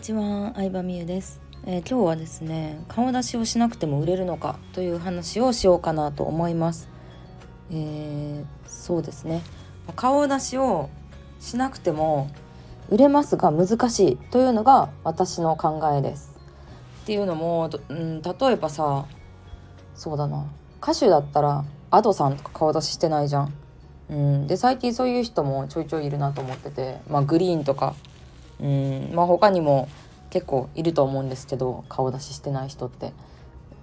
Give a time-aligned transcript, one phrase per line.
[0.00, 6.88] ちは、相葉美優です、えー、今日はですね、顔出しをしなくても売れるのかという話をしようかなと思います。
[7.70, 9.42] えー、そうですね。
[9.96, 10.88] 顔出しを
[11.38, 12.30] しなくても
[12.88, 16.34] 売れますが難しいというのが私の考えです。
[17.02, 19.04] っていうのも、うん、例えばさ、
[19.94, 20.46] そうだな、
[20.82, 23.52] 歌手だったら Ado さんとか顔出ししてないじゃん。
[24.08, 27.94] うん、で最近そういう人もちょいちょいいるなと思ってて、まあ、グリーンとか
[28.62, 29.88] うんまあ他にも
[30.30, 33.12] 結構いると思うんですけど顔出ししてない人って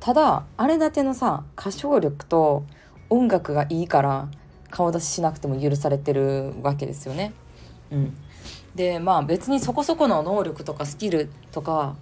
[0.00, 2.64] ただあれだけのさ歌唱力と
[3.10, 4.28] 音楽がいいから
[4.70, 7.32] 顔出ししなくても許されてるわけですよね。
[7.90, 8.16] うん、
[8.74, 11.96] でまあ別にそこそこの能力とかスキルとか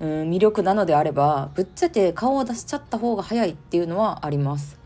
[0.00, 4.78] うん魅力なのであればぶっちゃけ顔を出しちゃった方が早いっていうのはあります。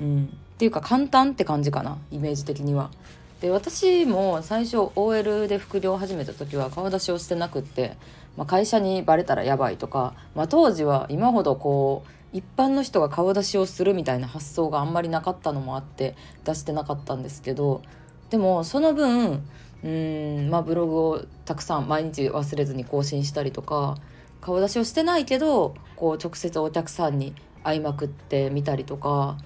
[0.00, 2.90] うん、っていうか簡単って感じかなイメージ的には。
[3.40, 7.96] で私も最初 OL で副業を始めた時は顔出しをしてなくって、
[8.36, 17.82] まあ、会社にバレたらやばいとか、まあ、当時は今ほどこう一般の人が顔出しをするみたいな発想があんまりなかったのもあって出してなかったんですけど
[18.30, 19.42] でもその分
[19.84, 23.96] うんまあブログをたくさん毎日忘れずに更新したりとか
[24.40, 29.38] 顔出しをしてないけどこう直接お客さんに会いまくってみたりとか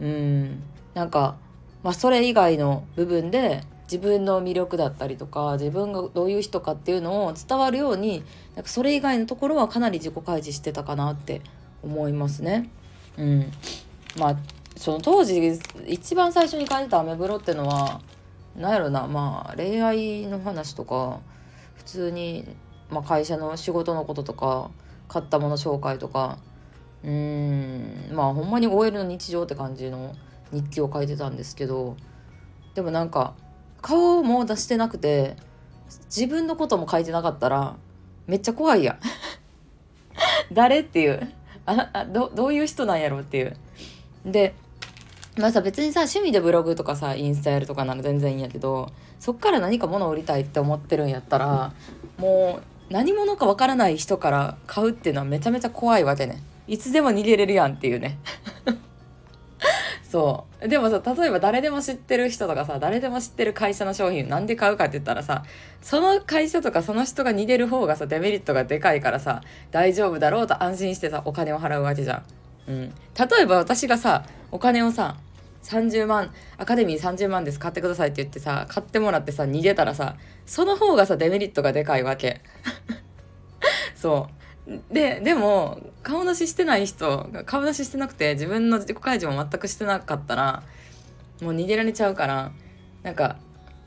[0.00, 0.62] うん
[0.94, 1.36] なんか
[1.82, 8.24] まあ、それ以外の部分で自分の魅力だったりとか自分がどういう人かっていうのを伝わるように
[8.54, 11.40] なんかそれ以外のところはかなり自己開示してたかなって
[11.82, 12.68] 思いますね。
[13.16, 13.52] うん、
[14.18, 14.36] まあ
[14.76, 18.00] その当時一番最初に書いてたアメブロってのは
[18.56, 21.20] 何やろなまあ恋愛の話とか
[21.76, 22.44] 普通に、
[22.90, 24.70] まあ、会社の仕事のこととか
[25.08, 26.38] 買ったもの紹介とか
[27.04, 30.14] うーんまあほんまに OL の日常って感じの
[30.52, 31.96] 日記を書いてたんですけど
[32.74, 33.34] でもなんか
[33.82, 35.36] 顔も出してなくて
[36.06, 37.76] 自分のことも書いてなかったら
[38.26, 38.98] めっちゃ怖いや
[40.52, 41.32] 誰っていう。
[41.66, 43.56] ああどどういう人なんやろうっていう。
[44.24, 44.54] で
[45.36, 48.90] まあさ別にさ趣味でブログとかさインスタやるとかなら全然いいんやけど
[49.20, 51.72] そっから何か物を売りたいって思ってるんやったら
[52.18, 56.42] もう何者かわからない人から買うっていうのはめちゃめちゃ怖いわけね。
[56.68, 58.18] いつでも逃げれるやんっていうね。
[60.16, 60.68] そう。
[60.68, 65.44] でもさ例えば誰でも知ってる人とかさ誰でも知ってる会社の商品なんで買うかって言ったらさ
[65.82, 72.22] その会社とかその人が逃げる方がさデメリットがでかいからさ大丈夫だろうと安心してさお金を払うわけじゃ
[72.66, 72.70] ん。
[72.70, 75.18] うん、例えば私がさお金をさ
[75.64, 80.16] 30万アカデミー30万です買ってくださいって言ってさ買ってもらってさ逃げたらさ
[80.46, 82.40] その方がさデメリットがでかいわけ。
[83.94, 84.45] そう。
[84.90, 90.62] ででも顔出ししてない人顔出ししてなくて自分の自己開示も全くしてなかったら
[91.40, 92.52] もう逃げられちゃうから
[93.02, 93.36] なんか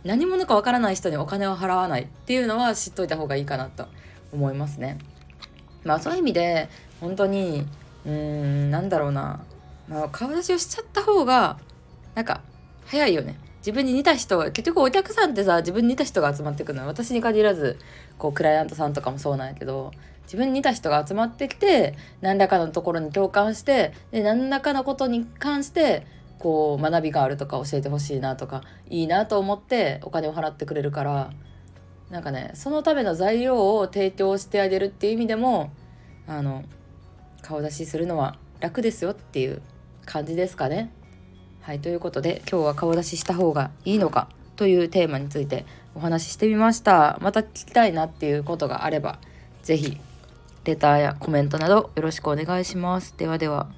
[0.06, 3.88] 何者かわからない人にお金を払わないっていうのは知っといた方がいいかなと
[4.31, 4.97] 思いますね。
[5.84, 6.69] まあそういう意味で
[7.01, 7.66] 本当に
[8.06, 9.41] うーんなんだろうな、
[9.90, 11.57] まあ、顔出しをしちゃった方が
[12.16, 12.41] なんか
[12.85, 13.38] 早いよね。
[13.59, 17.78] 自分に似た人結局お客さんってさ自分に似た人が集まってくるの私に限らず
[18.17, 19.91] こうクライアントさんとかもそうなんやけど
[20.29, 26.06] 自分に似た人が集まってきて何らかのところに共感してで何らかのことに関して
[26.38, 31.31] こう学びがあるとか教えてほしいなとかいいなと思ってお金を払ってくれるから
[32.12, 35.72] なんかねそのための材料を提供してあげるっていう意味でも
[36.28, 36.63] あの
[37.41, 39.63] 顔出しするのは楽ですよっていう
[40.06, 40.91] 感じですかね。
[41.61, 45.66] はい、ということで今日は顔出しした方がいいのかというテーマについて
[45.96, 47.17] お話ししてみました。
[47.19, 49.19] また聞きたいなっていうことがあれば
[49.63, 49.97] 是非
[50.66, 53.16] レターやコメントなどよろしくお願いします。
[53.18, 53.70] ではでは。